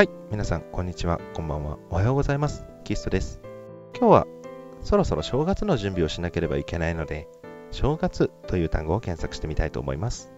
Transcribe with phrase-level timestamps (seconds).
[0.00, 2.64] はい、皆さん、こんにちは、こんばんは、おはようございます。
[2.84, 3.42] キストです。
[3.94, 4.26] 今日は、
[4.82, 7.28] そろそろ正月の準備をしなければいけないので、
[7.70, 10.32] 正月という単語を検索してみたいと思います。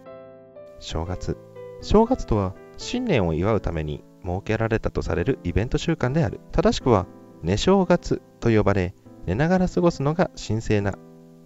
[0.80, 1.38] 正月。
[1.80, 6.41] 正月とは、新年を祝うために設けられたとされるイベント習慣である。
[6.51, 7.07] 正しくは、
[7.45, 10.95] 寝正月と呼ばれ、寝ながら過ごすのが神聖な、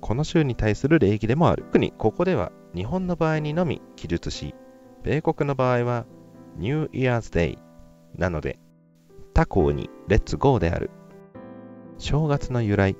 [0.00, 1.64] この週に対する礼儀でもある。
[1.64, 4.54] 特にここでは、日本の場合にのみ記述し、
[5.02, 6.06] 米国の場合は、
[6.56, 7.65] New Year's Day
[8.16, 8.58] なので、
[9.34, 10.90] 他校にレッツゴーである。
[11.98, 12.96] 正月の由来。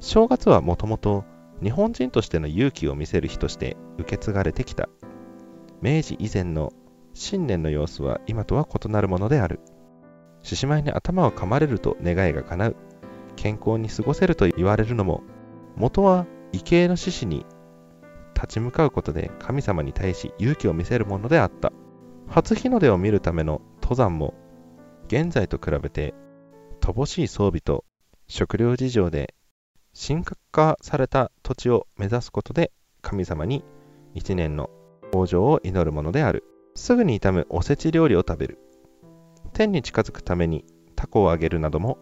[0.00, 1.24] 正月はもともと
[1.62, 4.88] 日本人としての勇気を見せる日として受け継がれてきた。
[5.80, 6.72] 明治以前の
[7.12, 9.60] 新年の様子は今とは異なるものである。
[10.42, 12.76] 獅子舞に頭を噛まれると願いが叶う。
[13.36, 15.22] 健康に過ごせると言われるのも、
[15.76, 17.46] 元は畏敬の獅子に
[18.34, 21.72] 立ち向かうことで神様に対し勇気を見せるものであった。
[22.28, 24.32] 初日の出を見るための登山も
[25.08, 26.14] 現在と比べて
[26.80, 27.84] 乏しい装備と
[28.28, 29.34] 食料事情で
[29.94, 33.62] 神格化された土地を目指すことで神様に
[34.14, 34.70] 一年の
[35.12, 36.44] 向上を祈るものである。
[36.74, 38.58] すぐに傷むおせち料理を食べる。
[39.52, 40.64] 天に近づくために
[40.96, 41.98] タコをあげるなども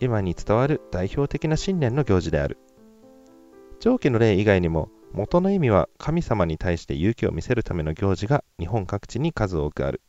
[0.00, 2.58] 今に伝わる代表的な新年の行事である。
[3.80, 10.00] 上記の例以外にも元の意味は神様に対して勇気を見せるための行事が日本各地に数多くある。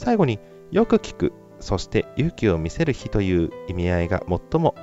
[0.00, 0.38] 最後に
[0.70, 4.74] よく聞くそして勇気を見せる日という意味合いが最も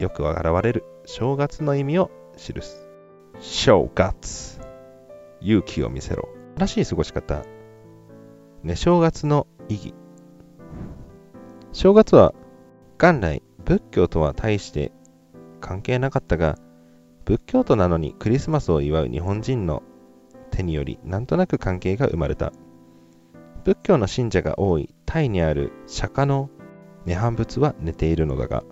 [0.00, 2.88] よく現れる正月の意味を記す
[3.38, 4.58] 正月。
[5.40, 6.28] 勇気を見せろ。
[6.56, 7.44] 正しい過ごし方。
[8.64, 9.94] 寝正月の意義。
[11.72, 12.34] 正月は
[12.98, 14.90] 元来仏教とは大して
[15.60, 16.58] 関係なかったが
[17.24, 19.84] 仏教徒なのにクリスマスを祝う日本人の
[20.50, 22.52] 手によりなんとなく関係が生まれた。
[23.68, 26.48] 仏教の信者が多いタイにある釈迦の
[27.04, 28.64] 涅槃仏は寝ているのだが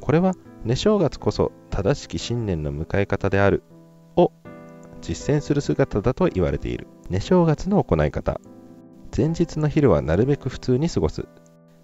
[0.00, 3.64] これは寝正月こそ正しき新年の迎え方である。
[4.14, 4.30] を
[5.00, 6.86] 実践する姿だと言われている。
[7.10, 8.40] 寝正月の行い方
[9.16, 11.26] 前日の昼はなるべく普通に過ごす。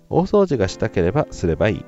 [0.09, 1.85] 大掃除がしたければすればいい。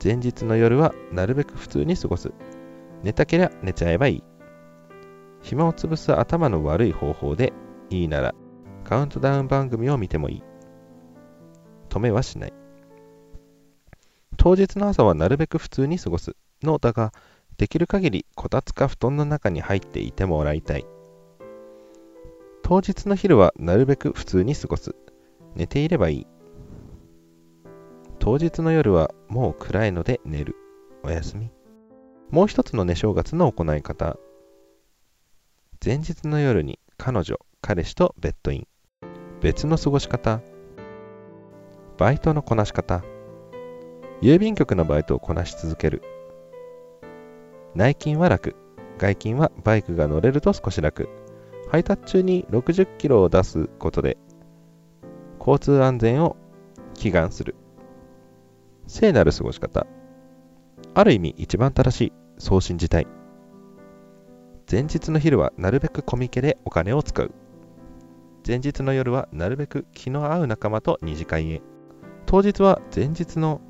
[0.00, 2.30] 前日の夜はなるべく普通に過ごす。
[3.02, 4.24] 寝たけりゃ寝ちゃえばいい。
[5.42, 7.52] 暇を潰す頭の悪い方法で
[7.90, 8.36] いいなら
[8.84, 10.42] カウントダウン番組を見てもいい。
[11.88, 12.52] 止めはしない。
[14.36, 17.12] 当日の朝はなるべく普通に過ごすのだが
[17.56, 20.86] できる限りこたつか布団の中に入っていてもらいたい。
[22.62, 24.94] 当日の昼はなるべく普通に過ごす。
[25.54, 26.26] 寝ていればいい。
[28.18, 30.56] 当日の夜はもう暗いので寝る。
[31.02, 31.50] おやすみ。
[32.30, 34.16] もう一つの寝正月の行い方。
[35.84, 38.73] 前日の夜に彼女彼氏とベッドイン。
[39.44, 40.40] 別の過ごし方。
[41.98, 43.04] バイトのこなし方。
[44.22, 46.02] 郵便局のバイトをこなし続ける。
[47.74, 48.56] 内勤は楽。
[48.96, 51.10] 外勤はバイクが乗れると少し楽。
[51.70, 54.16] 配達中に60キロを出すことで
[55.38, 56.38] 交通安全を
[56.94, 57.54] 祈願する。
[58.86, 59.86] 聖なる過ごし方。
[60.94, 63.06] ある意味一番正しいそう信じたい
[64.70, 67.43] 前日の昼はなるべくコミケでお金を使う。
[68.46, 71.62] 前日の夜はなるべく気の合う仲間と二次会へ。
[72.26, 73.62] 当日は前日の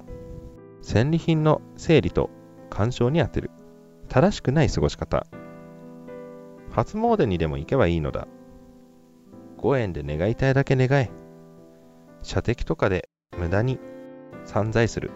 [0.83, 2.29] 戦利品の整理と
[2.71, 3.51] 鑑賞に充てる。
[4.09, 5.27] 正しくない過ごし方。
[6.73, 8.27] 初詣にでも行けばいいのだ。
[9.59, 11.11] 5円で願いたいだけ願え。
[12.23, 13.09] 射的とかで
[13.39, 13.79] 無駄に
[14.45, 15.13] 散財する。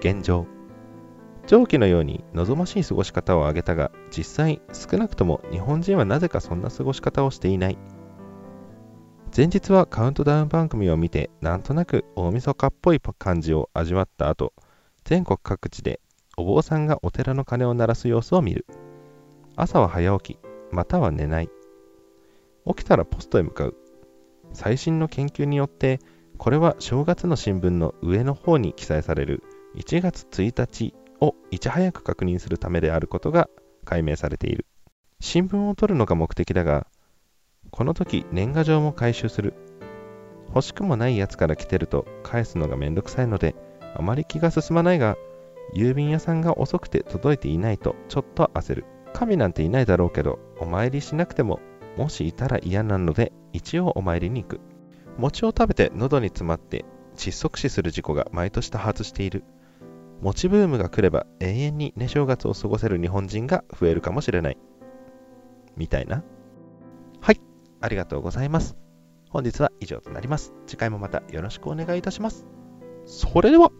[0.00, 0.46] 現状。
[1.46, 7.78] 上記のように望ましい過ごし方を挙げたが実際少なくとも日本人はなぜかそんな過ごし方をしていない。
[9.36, 14.52] 前日はカウントダウン番組を見てなんとなく大晦日っぽい感じを味わった後
[15.04, 16.00] 全国各地で
[16.36, 18.66] お坊さんがお寺の鐘を鳴らす様子を見る。
[19.54, 20.38] 朝は早起き
[20.72, 21.50] または寝ない。
[22.66, 23.76] 起きたらポストへ向かう。
[24.52, 26.00] 最新の研究によって
[26.36, 29.44] これは正月の新聞の上の方に記載される。
[29.76, 33.48] 1月1日をいち早く確認するためであることが
[33.84, 34.66] 解明されている。
[35.20, 36.88] 新聞を取るのが目的だが
[37.70, 39.54] この時年賀状も回収する。
[40.48, 43.54] 欲しくもないやつから来てると返すのがめんどくさいので
[43.94, 45.16] あまり気が進まないが
[45.74, 48.84] 郵便屋さんが遅くて届いていないとちょっと焦る。
[49.12, 51.60] 神なんていないだろうけどお参りしなくても
[51.96, 54.60] もしいたら嫌なので一応お参りに行く。
[55.18, 56.84] 餅を食べて喉に詰まって
[57.16, 59.44] 窒息死する事故が毎年多発している。
[60.20, 64.58] 餅ブームが来れば永遠に寝正月を過ごせる日本人が増えるかもしれない。
[65.76, 66.22] みたいな。
[67.80, 68.76] ありがとうございます
[69.30, 70.52] 本日は以上となります。
[70.66, 72.46] 次回もまたよろしくお願いいたします。
[73.06, 73.70] それでは。